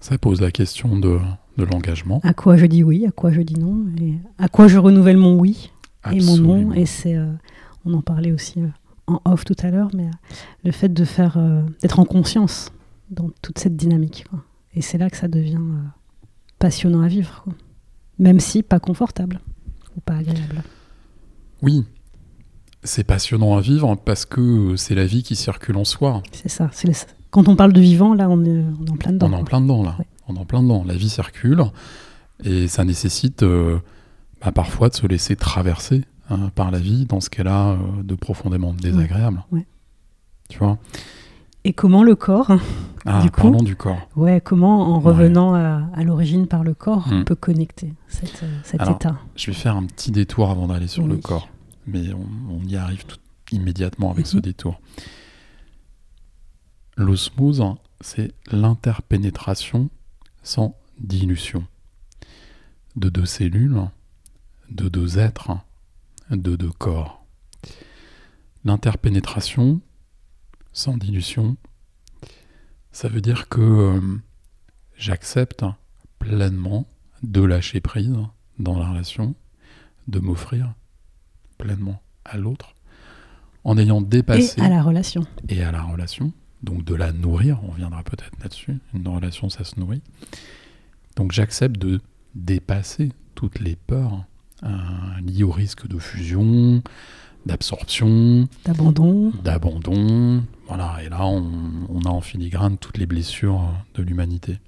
[0.00, 1.18] Ça pose la question de,
[1.56, 2.20] de l'engagement.
[2.22, 5.16] À quoi je dis oui, à quoi je dis non, et à quoi je renouvelle
[5.16, 5.72] mon oui
[6.12, 6.72] et mon non.
[6.72, 7.32] Et c'est, euh,
[7.84, 8.60] on en parlait aussi
[9.08, 10.10] en off tout à l'heure, mais
[10.64, 11.38] le fait de faire,
[11.80, 12.72] d'être en conscience
[13.10, 14.26] dans toute cette dynamique.
[14.74, 15.58] Et c'est là que ça devient
[16.58, 17.44] passionnant à vivre,
[18.18, 19.40] même si pas confortable
[19.96, 20.62] ou pas agréable.
[21.62, 21.84] Oui,
[22.82, 26.22] c'est passionnant à vivre parce que c'est la vie qui circule en soi.
[26.32, 26.70] C'est ça.
[27.30, 29.28] Quand on parle de vivant, là, on est, en plein dedans.
[29.28, 29.96] On est en plein dedans, là.
[30.28, 30.84] On est en plein dedans.
[30.86, 31.64] La vie circule
[32.44, 33.78] et ça nécessite euh,
[34.40, 37.76] bah, parfois de se laisser traverser hein, par la vie dans ce qu'elle a euh,
[38.02, 39.44] de profondément désagréable.
[40.48, 40.78] Tu vois?
[41.66, 42.52] Et comment le corps,
[43.06, 44.08] ah, du coup, du corps.
[44.14, 47.24] Ouais, comment en revenant à, l'origine par le corps, on hmm.
[47.24, 48.40] peut connecter cet
[48.74, 49.16] état.
[49.34, 51.48] Je vais faire un petit détour avant d'aller sur le corps,
[51.88, 53.18] mais on, y arrive tout,
[53.50, 54.42] immédiatement avec ce mhm.
[54.42, 54.80] détour.
[56.96, 57.64] L'osmose,
[58.00, 59.90] c'est l'interpénétration
[60.44, 61.64] sans dilution
[62.94, 63.82] de deux cellules,
[64.70, 65.50] de deux êtres,
[66.30, 67.24] de deux corps.
[68.64, 69.80] L'interpénétration,
[70.76, 71.56] sans dilution,
[72.92, 74.18] ça veut dire que euh,
[74.94, 75.64] j'accepte
[76.18, 76.86] pleinement
[77.22, 78.14] de lâcher prise
[78.58, 79.34] dans la relation,
[80.06, 80.74] de m'offrir
[81.56, 82.74] pleinement à l'autre,
[83.64, 84.60] en ayant dépassé...
[84.60, 85.26] Et à la relation.
[85.48, 89.64] Et à la relation, donc de la nourrir, on viendra peut-être là-dessus, une relation ça
[89.64, 90.02] se nourrit.
[91.16, 92.02] Donc j'accepte de
[92.34, 94.26] dépasser toutes les peurs
[94.62, 94.68] euh,
[95.22, 96.82] liées au risque de fusion,
[97.46, 99.32] d'absorption, d'abandon.
[99.42, 100.42] D'abandon.
[100.66, 104.58] Voilà, et là, on, a en filigrane toutes les blessures de l'humanité.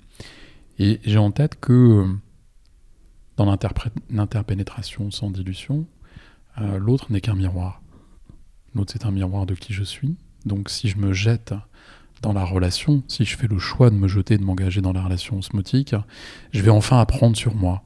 [0.78, 2.06] Et j'ai en tête que
[3.36, 3.56] dans
[4.10, 5.86] l'interpénétration sans dilution,
[6.60, 7.82] euh, l'autre n'est qu'un miroir.
[8.74, 10.16] L'autre, c'est un miroir de qui je suis.
[10.46, 11.54] Donc, si je me jette
[12.22, 15.02] dans la relation, si je fais le choix de me jeter, de m'engager dans la
[15.02, 15.94] relation osmotique,
[16.52, 17.82] je vais enfin apprendre sur moi.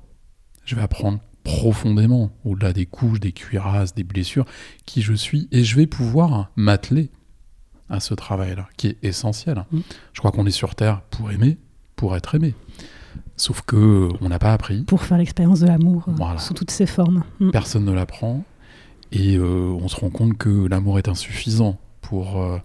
[0.66, 4.44] Je vais apprendre profondément, au-delà des couches, des cuirasses, des blessures,
[4.87, 7.11] qui je suis, et je vais pouvoir m'atteler
[7.88, 9.64] à ce travail-là, qui est essentiel.
[9.70, 9.81] Mm.
[10.12, 11.59] Je crois qu'on est sur Terre pour aimer,
[11.96, 12.55] pour être aimé.
[13.37, 14.83] Sauf que on n'a pas appris.
[14.85, 17.24] Pour faire l'expérience de l'amour euh, sous toutes ses formes.
[17.40, 17.50] Mm.
[17.50, 18.44] Personne ne l'apprend.
[19.11, 22.59] Et euh, on se rend compte que l'amour est insuffisant pour euh,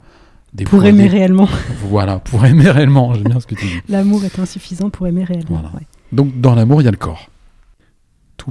[0.65, 1.49] Pour aimer réellement.
[1.89, 3.81] Voilà, pour aimer réellement, j'aime bien ce que tu dis.
[3.89, 5.61] L'amour est insuffisant pour aimer réellement.
[6.13, 7.29] Donc dans l'amour, il y a le corps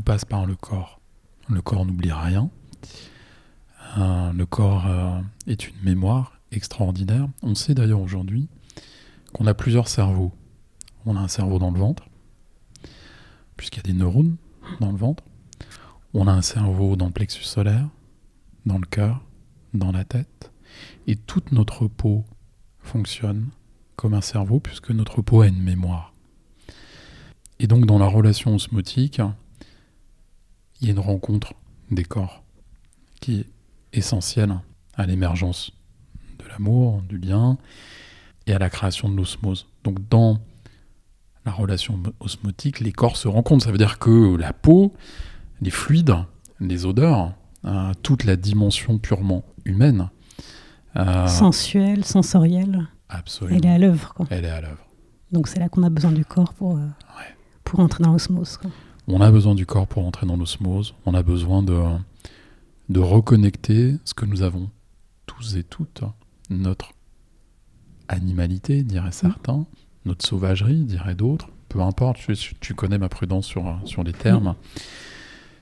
[0.01, 1.01] passe par le corps.
[1.49, 2.51] Le corps n'oublie rien.
[3.99, 7.29] Euh, le corps euh, est une mémoire extraordinaire.
[7.43, 8.49] On sait d'ailleurs aujourd'hui
[9.33, 10.33] qu'on a plusieurs cerveaux.
[11.05, 12.09] On a un cerveau dans le ventre,
[13.57, 14.37] puisqu'il y a des neurones
[14.81, 15.23] dans le ventre.
[16.15, 17.89] On a un cerveau dans le plexus solaire,
[18.65, 19.23] dans le cœur,
[19.75, 20.51] dans la tête.
[21.07, 22.25] Et toute notre peau
[22.81, 23.49] fonctionne
[23.95, 26.13] comme un cerveau, puisque notre peau a une mémoire.
[27.59, 29.21] Et donc dans la relation osmotique,
[30.81, 31.55] il y a une rencontre
[31.91, 32.43] des corps
[33.21, 33.47] qui est
[33.93, 34.59] essentielle
[34.95, 35.73] à l'émergence
[36.39, 37.57] de l'amour, du lien
[38.47, 39.67] et à la création de l'osmose.
[39.85, 40.39] Donc dans
[41.45, 43.65] la relation osmotique, les corps se rencontrent.
[43.65, 44.93] Ça veut dire que la peau,
[45.61, 46.17] les fluides,
[46.61, 47.33] les odeurs,
[47.65, 50.11] euh, toute la dimension purement humaine.
[50.97, 52.89] Euh, Sensuelle, sensorielle.
[53.09, 53.59] Absolument.
[53.59, 54.15] Elle est à l'œuvre.
[54.31, 54.87] Elle est à l'œuvre.
[55.33, 56.87] Donc c'est là qu'on a besoin du corps pour, euh,
[57.65, 58.59] pour entrer dans l'osmose.
[59.09, 60.95] On a besoin du corps pour entrer dans l'osmose.
[61.05, 61.81] On a besoin de,
[62.89, 64.71] de reconnecter ce que nous avons
[65.27, 66.03] tous et toutes,
[66.51, 66.93] notre
[68.09, 69.67] animalité, diraient certains,
[70.05, 71.51] notre sauvagerie, diraient d'autres.
[71.69, 72.19] Peu importe,
[72.61, 74.55] tu, connais ma prudence sur, sur les termes.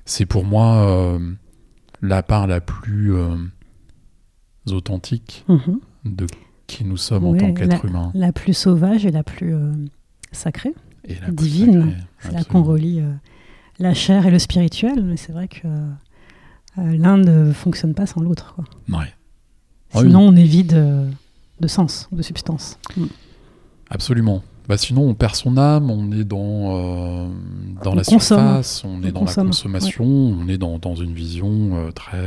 [0.04, 1.34] C'est pour moi euh,
[2.02, 3.36] la part la plus euh,
[4.70, 5.80] authentique mhm.
[6.04, 6.26] de
[6.66, 8.10] qui nous sommes en tant qu'être humain.
[8.14, 9.72] La plus sauvage et la plus euh,
[10.32, 11.96] sacrée, et la divine.
[12.18, 13.02] C'est là qu'on relie
[13.78, 18.20] la chair et le spirituel, mais c'est vrai que euh, l'un ne fonctionne pas sans
[18.20, 18.56] l'autre.
[19.92, 21.08] Sinon, on est vide euh,
[21.60, 22.78] de sens, de substance.
[22.96, 23.04] Mm.
[23.90, 24.42] Absolument.
[24.66, 27.28] Bah sinon, on perd son âme, on est dans, euh,
[27.84, 32.26] dans la surface, on, est dans la consommation, on est dans, dans une vision très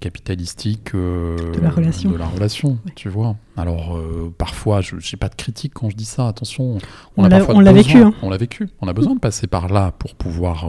[0.00, 3.36] capitalistique de la relation, de la relation tu vois.
[3.56, 3.98] Alors,
[4.38, 6.78] parfois, je n'ai pas de critique quand je dis ça, attention.
[7.16, 7.98] On, l'a vécu.
[7.98, 8.14] Hein.
[8.22, 8.68] On l'a vécu.
[8.80, 10.66] On a besoin de passer par là pour pouvoir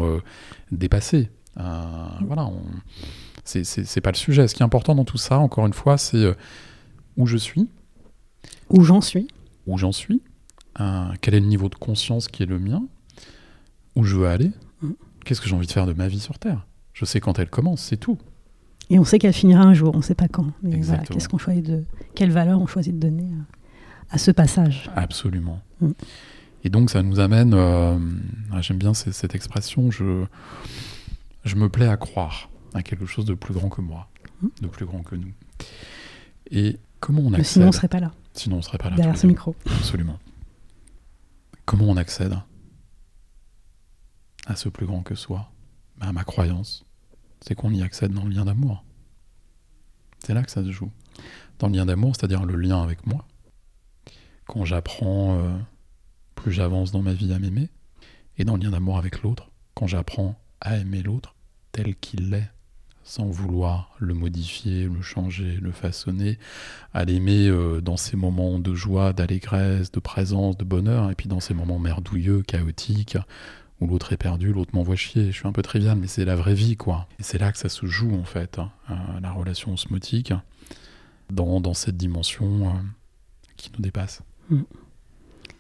[0.72, 1.30] dépasser.
[1.56, 2.50] voilà,
[3.44, 4.48] c'est pas le sujet.
[4.48, 6.36] Ce qui est important dans tout ça, encore une fois, c'est
[7.18, 7.68] où je suis.
[8.70, 9.28] Où j'en suis.
[9.68, 10.22] Où j'en suis.
[11.22, 12.84] quel est le niveau de conscience qui est le mien.
[13.96, 14.52] Où je veux aller.
[14.82, 14.92] Mm.
[15.26, 16.66] Qu'est-ce que j'ai envie de faire de ma vie sur Terre.
[16.94, 18.18] Je sais quand elle commence, c'est tout.
[18.92, 20.48] Et on sait qu'elle finira un jour, on ne sait pas quand.
[20.62, 23.42] Mais qu'est-ce qu'on choisit de, quelle valeur on choisit de donner euh,
[24.10, 25.62] à ce passage Absolument.
[25.80, 25.92] Mm.
[26.66, 27.98] Et donc ça nous amène, euh,
[28.52, 30.26] ah, j'aime bien cette expression, je,
[31.46, 32.50] je me plais à croire.
[32.74, 34.10] à quelque chose de plus grand que moi,
[34.42, 34.48] mmh.
[34.62, 35.32] de plus grand que nous.
[36.52, 38.12] Et comment on accède Sinon, on ne serait pas là.
[38.34, 38.98] Sinon, on serait pas là.
[38.98, 39.56] Derrière ce micro.
[39.66, 40.20] Absolument.
[41.66, 42.38] Comment on accède
[44.48, 45.50] à ce plus grand que soi
[46.02, 46.86] À ma croyance,
[47.42, 48.84] c'est qu'on y accède dans le lien d'amour.
[50.20, 50.92] C'est là que ça se joue.
[51.60, 53.28] Dans le lien d'amour, c'est-à-dire le lien avec moi.
[54.46, 55.58] Quand j'apprends, euh,
[56.36, 57.70] plus j'avance dans ma vie à m'aimer,
[58.38, 61.36] et dans le lien d'amour avec l'autre, quand j'apprends à aimer l'autre
[61.72, 62.50] tel qu'il est,
[63.04, 66.38] sans vouloir le modifier, le changer, le façonner,
[66.94, 71.28] à l'aimer euh, dans ces moments de joie, d'allégresse, de présence, de bonheur, et puis
[71.28, 73.18] dans ces moments merdouilleux, chaotiques,
[73.82, 75.28] où l'autre est perdu, l'autre m'envoie chier.
[75.28, 77.08] Je suis un peu trivial, mais c'est la vraie vie, quoi.
[77.20, 80.34] Et c'est là que ça se joue, en fait, hein, euh, la relation osmotique,
[81.30, 82.72] dans, dans cette dimension euh,
[83.58, 84.22] qui nous dépasse.
[84.50, 84.62] Mm.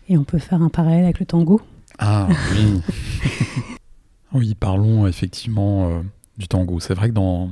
[0.10, 1.62] Et on peut faire un parallèle avec le tango?
[1.97, 2.81] Ah, oui
[4.34, 6.03] Oui, parlons effectivement
[6.38, 6.79] du tango.
[6.79, 7.51] C'est vrai que dans,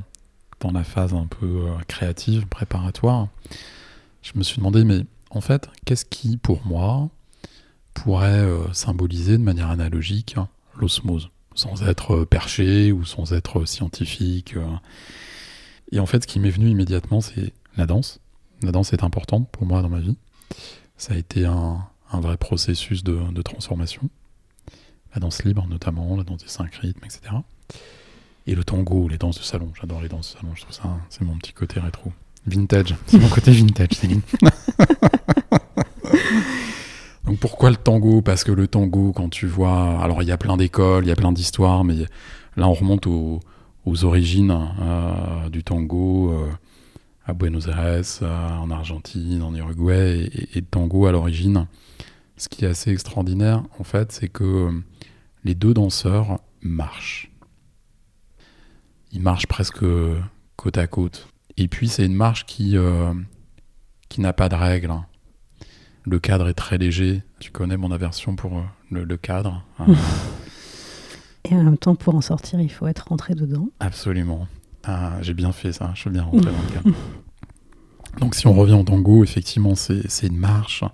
[0.60, 3.28] dans la phase un peu euh, créative, préparatoire,
[4.22, 7.08] je me suis demandé, mais en fait, qu'est-ce qui, pour moi,
[7.94, 10.36] pourrait euh, symboliser de manière analogique
[10.76, 14.54] l'osmose, sans être euh, perché ou sans être scientifique.
[15.92, 18.20] Et en fait, ce qui m'est venu immédiatement, c'est la danse.
[18.62, 20.16] La danse est importante pour moi dans ma vie.
[20.96, 21.78] Ça a été un,
[22.12, 24.08] un vrai processus de, de, transformation.
[25.14, 27.34] La danse libre, notamment, la danse des cinq rythmes, etc.
[28.46, 29.72] Et le tango, les danses de salon.
[29.80, 30.54] J'adore les danses de salon.
[30.54, 32.12] Je trouve ça, c'est mon petit côté rétro.
[32.46, 32.94] Vintage.
[33.06, 34.22] C'est mon côté vintage, Céline.
[37.24, 38.22] Donc pourquoi le tango?
[38.22, 40.00] Parce que le tango, quand tu vois...
[40.02, 41.96] Alors il y a plein d'écoles, il y a plein d'histoires, mais
[42.56, 43.40] là on remonte aux,
[44.04, 46.48] origines euh, du tango euh,
[47.26, 51.66] à Buenos Aires, euh, en Argentine, en Uruguay, et, et, tango à l'origine.
[52.36, 54.70] Ce qui est assez extraordinaire, en fait, c'est que
[55.44, 57.30] les deux danseurs marchent
[59.12, 59.84] il marche presque
[60.56, 61.28] côte à côte.
[61.56, 62.76] Et puis c'est une marche qui,
[64.08, 64.92] qui n'a pas de règles.
[66.04, 67.22] Le cadre est très léger.
[67.38, 69.64] Tu connais mon aversion pour euh, le, cadre.
[69.78, 69.86] Hein.
[71.44, 73.68] Et en même temps, pour en sortir, il faut être rentré dedans.
[73.80, 74.46] Absolument.
[74.84, 75.90] Ah, j'ai bien fait ça.
[75.94, 76.96] Je suis bien rentré dans le cadre.
[78.18, 80.84] Donc si on revient au tango, effectivement, c'est une marche.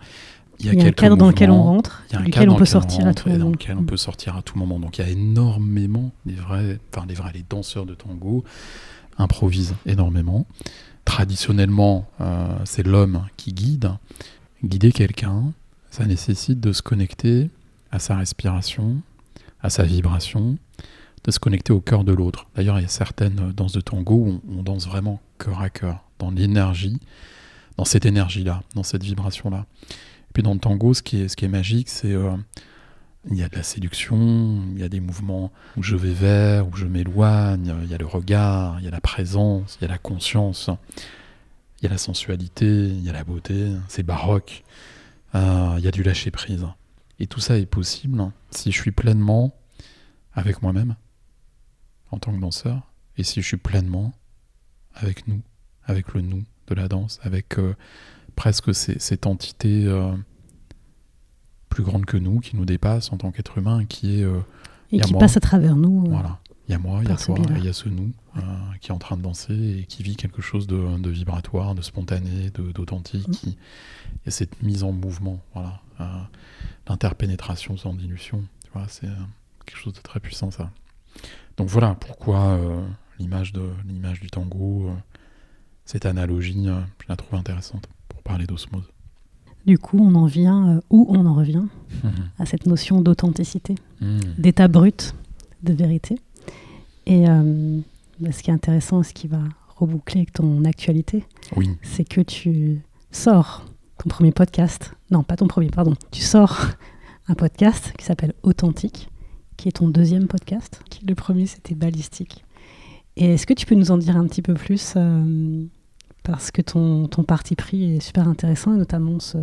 [0.58, 2.56] Il y a, un cadre dans lequel on rentre, il y a un duquel on
[2.56, 3.44] peut sortir à tout moment.
[3.44, 4.78] Dans lequel on peut sortir à tout moment.
[4.78, 8.44] Donc il y a énormément, les vrais, enfin les vrais, les danseurs de tango
[9.18, 10.46] improvisent énormément.
[11.04, 13.92] Traditionnellement, euh, c'est l'homme qui guide.
[14.64, 15.52] Guider quelqu'un,
[15.90, 17.50] ça nécessite de se connecter
[17.90, 19.02] à sa respiration,
[19.60, 20.56] à sa vibration,
[21.24, 22.46] de se connecter au cœur de l'autre.
[22.56, 26.04] D'ailleurs, il y a certaines danses de tango où on, danse vraiment cœur à cœur,
[26.18, 26.98] dans l'énergie,
[27.76, 29.66] dans cette énergie-là, dans cette vibration-là.
[30.32, 32.36] Puis dans le tango, ce qui est, ce qui est magique, c'est euh,
[33.30, 36.66] il y a de la séduction, il y a des mouvements où je vais vers,
[36.66, 39.84] où je m'éloigne, il y a le regard, il y a la présence, il y
[39.84, 40.70] a la conscience,
[41.78, 44.64] il y a la sensualité, il y a la beauté, c'est baroque,
[45.34, 46.66] euh, il y a du lâcher prise.
[47.18, 49.54] Et tout ça est possible si je suis pleinement
[50.32, 50.96] avec moi-même
[52.10, 54.12] en tant que danseur et si je suis pleinement
[54.94, 55.40] avec nous,
[55.84, 57.74] avec le nous de la danse, avec euh,
[58.34, 60.14] presque cette entité euh,
[61.68, 64.26] plus grande que nous, qui nous dépasse en tant qu'être humain, qui est...
[64.92, 66.04] Et qui passe à travers nous.
[66.06, 66.38] Voilà.
[66.68, 68.12] Il y a moi, il y a toi, il y a ce nous
[68.80, 71.82] qui est en train de danser et qui vit quelque chose de, de vibratoire, de
[71.82, 73.44] spontané, d'authentique.
[73.44, 73.50] Mm.
[73.50, 75.80] Il y a cette mise en mouvement, voilà.
[76.88, 79.08] L'interpénétration sans dilution, tu vois, c'est
[79.64, 80.70] quelque chose de très puissant, ça.
[81.56, 82.60] Donc voilà pourquoi
[83.18, 84.90] l'image du tango,
[85.84, 87.88] cette analogie, je la trouve intéressante
[88.26, 88.84] parler d'osmose.
[89.66, 91.64] Du coup, on en vient, euh, où on en revient,
[92.38, 94.20] à cette notion d'authenticité, mhm.
[94.38, 95.14] d'état brut,
[95.62, 96.18] de vérité.
[97.06, 97.80] Et euh,
[98.20, 99.40] bah, ce qui est intéressant, ce qui va
[99.76, 101.24] reboucler avec ton actualité,
[101.56, 101.70] oui.
[101.82, 103.64] c'est que tu sors
[103.98, 104.92] ton premier podcast.
[105.10, 105.94] Non, pas ton premier, pardon.
[106.10, 106.58] Tu sors
[107.28, 109.08] un podcast qui s'appelle Authentique,
[109.56, 110.82] qui est ton deuxième podcast.
[111.06, 112.44] Le premier, c'était Balistique.
[113.16, 115.64] Et est-ce que tu peux nous en dire un petit peu plus euh,
[116.22, 119.38] parce que ton, ton parti pris est super intéressant, et notamment ce,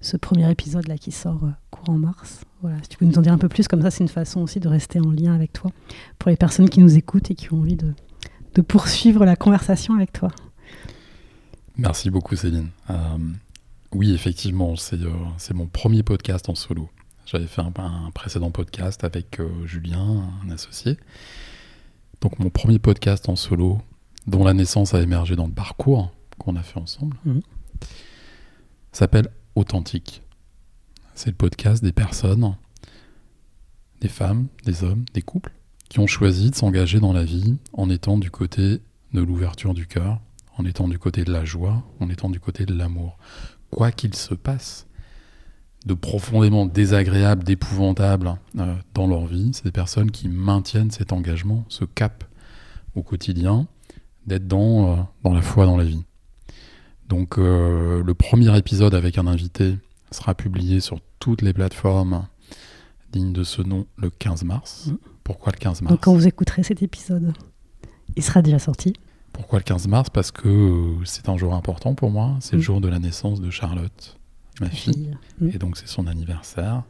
[0.00, 2.42] ce premier épisode là qui sort euh, courant mars.
[2.62, 4.40] Voilà, si tu peux nous en dire un peu plus, comme ça c'est une façon
[4.40, 5.70] aussi de rester en lien avec toi
[6.18, 7.94] pour les personnes qui nous écoutent et qui ont envie de,
[8.54, 10.30] de poursuivre la conversation avec toi.
[11.76, 12.68] Merci beaucoup Céline.
[12.90, 13.18] Euh,
[13.92, 16.90] oui, effectivement, c'est euh, c'est mon premier podcast en solo.
[17.24, 20.98] J'avais fait un, un, précédent podcast avec Julien, un associé.
[22.20, 23.80] Donc mon premier podcast en solo,
[24.26, 27.40] dont la naissance a émergé dans le parcours qu'on a fait ensemble, mhm.
[28.92, 30.22] s'appelle Authentique.
[31.22, 32.56] C'est le podcast des personnes,
[34.00, 35.52] des femmes, des hommes, des couples,
[35.90, 38.80] qui ont choisi de s'engager dans la vie en étant du côté
[39.12, 40.18] de l'ouverture du cœur,
[40.56, 43.18] en étant du côté de la joie, en étant du côté de l'amour.
[43.70, 44.86] Quoi qu'il se passe
[45.84, 51.66] de profondément désagréable, d'épouvantable euh, dans leur vie, c'est des personnes qui maintiennent cet engagement,
[51.68, 52.24] ce cap
[52.94, 53.66] au quotidien,
[54.26, 56.02] d'être dans, euh, la foi dans la vie.
[57.10, 59.76] Donc euh, le premier épisode avec un invité
[60.12, 62.26] sera publié sur toutes les plateformes
[63.12, 64.86] dignes de ce nom le 15 mars.
[64.86, 64.96] Mmh.
[65.22, 67.32] Pourquoi le 15 mars Donc quand vous écouterez cet épisode,
[68.16, 68.94] il sera déjà sorti.
[69.32, 70.10] Pourquoi le 15 mars?
[70.10, 72.36] Parce que euh, c'est un jour important pour moi.
[72.40, 72.62] C'est le mmh.
[72.62, 74.18] jour de la naissance de Charlotte,
[74.60, 75.16] ma fille.
[75.40, 75.48] Mmh.
[75.54, 76.82] Et donc c'est son anniversaire.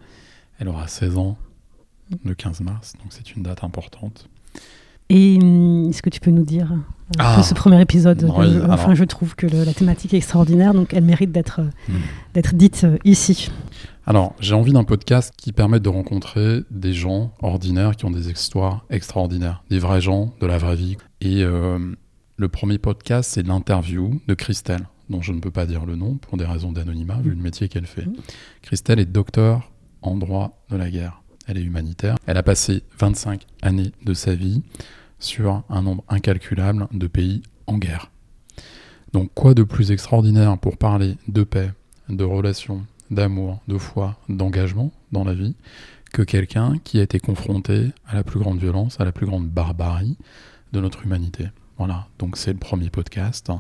[0.59, 1.37] Elle aura 16 ans
[2.25, 2.95] le 15 mars.
[3.03, 4.29] Donc c'est une date importante.
[5.09, 5.35] Et
[5.88, 6.73] est-ce que tu peux nous dire
[7.19, 8.31] ah, ce premier épisode
[8.69, 11.62] Enfin, je trouve que la thématique est extraordinaire, donc elle mérite d'être
[12.33, 13.51] d'être dite euh, ici.
[14.11, 18.29] Alors, j'ai envie d'un podcast qui permette de rencontrer des gens ordinaires qui ont des
[18.29, 20.96] histoires extraordinaires, des vrais gens de la vraie vie.
[21.20, 21.79] Et euh,
[22.37, 26.16] le premier podcast, c'est l'interview de Christelle, dont je ne peux pas dire le nom
[26.16, 28.05] pour des raisons d'anonymat, vu le métier qu'elle fait.
[28.05, 28.16] Mmh.
[28.62, 29.70] Christelle est docteur
[30.03, 31.23] en droit de la guerre.
[31.46, 32.16] Elle est humanitaire.
[32.27, 34.64] Elle a passé 25 années de sa vie
[35.20, 38.11] sur un nombre incalculable de pays en guerre.
[39.12, 41.70] Donc quoi de plus extraordinaire pour parler de paix,
[42.09, 45.57] de relations, d'amour, de foi, d'engagement dans la vie
[46.12, 49.49] que quelqu'un qui a été confronté à la plus grande violence, à la plus grande
[49.49, 50.16] barbarie
[50.73, 51.49] de notre humanité.
[51.79, 53.51] Voilà, donc c'est le premier podcast.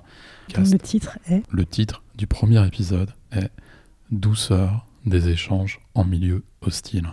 [0.54, 3.50] Le titre est Le titre du premier épisode est
[4.10, 7.08] Douceur des échanges en milieu hostile.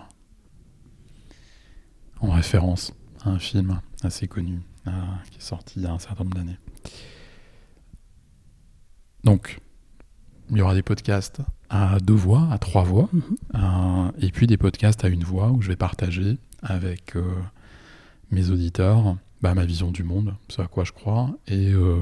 [2.20, 4.92] En référence à un film assez connu euh,
[5.30, 6.58] qui est sorti il y a un certain nombre d'années.
[9.24, 9.60] Donc,
[10.50, 13.22] il y aura des podcasts à deux voix, à trois voix, mhm.
[13.56, 17.24] euh, et puis des podcasts à une voix où je vais partager avec euh,
[18.32, 22.02] mes auditeurs bah, ma vision du monde, ce à quoi je crois, et euh,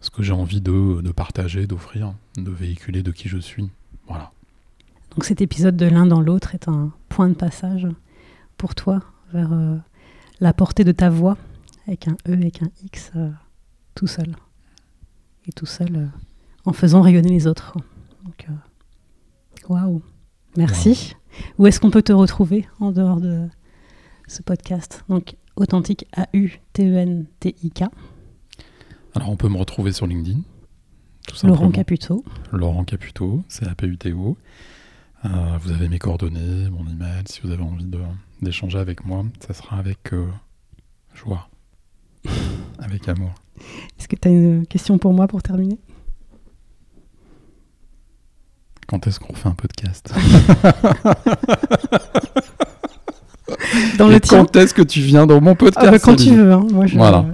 [0.00, 3.70] ce que j'ai envie de, de partager, d'offrir, de véhiculer de qui je suis.
[4.08, 4.32] Voilà.
[5.12, 7.86] Donc cet épisode de l'un dans l'autre est un point de passage
[8.56, 9.00] pour toi
[9.32, 9.50] vers
[10.40, 11.36] la portée de ta voix,
[11.86, 13.12] avec un E, avec un X,
[13.94, 14.34] tout seul.
[15.46, 16.10] Et tout seul
[16.64, 17.76] en faisant rayonner les autres.
[18.26, 18.52] Euh,
[19.68, 20.02] waouh,
[20.56, 21.14] merci.
[21.58, 23.48] Où est-ce qu'on peut te retrouver en dehors de
[24.26, 25.04] ce podcast?
[25.08, 27.84] Donc, authentique A-U-T-E-N-T-I-K.
[29.14, 30.40] Alors, on peut me retrouver sur LinkedIn.
[31.44, 32.24] Laurent Caputo.
[32.52, 34.36] Laurent Caputo, c'est A-P-U-T-O.
[35.24, 35.28] Euh,
[35.60, 37.22] vous avez mes coordonnées, mon email.
[37.26, 37.86] Si vous avez envie
[38.40, 40.26] d'échanger avec moi, ça sera avec euh,
[41.14, 41.48] joie,
[42.78, 43.32] avec amour.
[43.98, 45.78] Est-ce que tu as une question pour moi pour terminer?
[48.90, 50.12] Quand est-ce qu'on fait un podcast?
[53.98, 56.52] Dans le quand est-ce que tu viens dans mon podcast ah bah, Quand tu veux.
[56.52, 56.66] Hein.
[56.72, 56.86] Moi,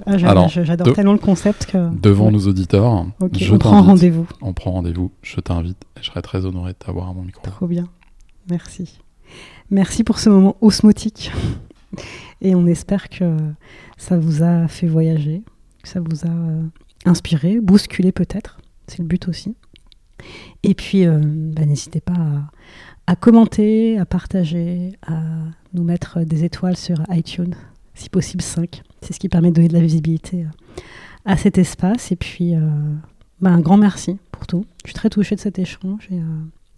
[0.05, 1.89] ah, j'adore tellement le concept que.
[1.99, 4.27] Devant nos auditeurs, je on prend rendez-vous.
[4.41, 5.11] On prend rendez-vous.
[5.23, 7.41] Je t'invite et je serai très honoré de t'avoir à mon micro.
[7.43, 7.87] Trop bien.
[8.49, 8.99] Merci.
[9.71, 11.31] Merci pour ce moment osmotique.
[12.41, 13.35] Et on espère que
[13.97, 15.41] ça vous a fait voyager,
[15.81, 16.61] que ça vous a euh,
[17.05, 18.59] inspiré, bousculé peut-être.
[18.87, 19.55] C'est le but aussi.
[20.63, 22.49] Et puis, euh, bah, n'hésitez pas
[23.05, 25.21] à, commenter, à partager, à
[25.73, 27.55] nous mettre des étoiles sur iTunes,
[27.93, 28.81] si possible 5.
[29.01, 30.81] C'est ce qui permet de donner de la visibilité euh,
[31.25, 32.11] à cet espace.
[32.11, 32.59] Et puis, euh,
[33.41, 34.65] bah, un grand merci pour tout.
[34.83, 36.19] Je suis très touchée de cet échange et,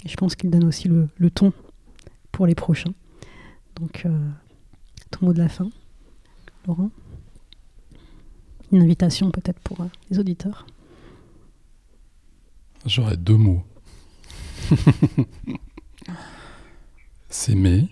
[0.06, 1.52] je pense qu'il donne aussi le, le, ton
[2.32, 2.94] pour les prochains.
[3.76, 4.08] Donc,
[5.12, 5.70] ton mot de la fin,
[6.66, 6.90] Laurent?
[8.72, 9.78] Une invitation peut-être pour
[10.10, 10.66] les auditeurs?
[12.86, 13.64] J'aurais deux mots.
[17.30, 17.88] S'aimer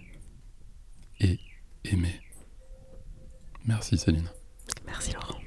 [1.19, 1.39] et
[1.85, 2.19] aimer.
[3.65, 4.29] Merci Céline.
[4.85, 5.39] Merci Laurent.